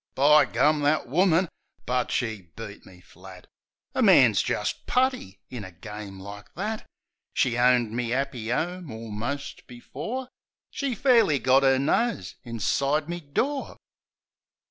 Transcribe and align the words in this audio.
By 0.15 0.45
gum; 0.45 0.79
that 0.81 1.07
woman! 1.07 1.47
But 1.85 2.09
she 2.09 2.49
beat 2.55 2.87
me 2.87 3.01
flat! 3.01 3.45
A 3.93 4.01
man's 4.01 4.41
jist 4.41 4.87
putty 4.87 5.39
in 5.51 5.63
a 5.63 5.71
game 5.71 6.19
like 6.19 6.51
that. 6.55 6.87
She 7.35 7.55
owned 7.55 7.91
me 7.91 8.11
'appy 8.11 8.51
'ome 8.51 8.89
almost 8.89 9.67
before 9.67 10.27
She 10.71 10.95
fairly 10.95 11.37
got 11.37 11.63
'er 11.63 11.77
nose 11.77 12.33
inside 12.43 13.09
me 13.09 13.19
door. 13.19 13.77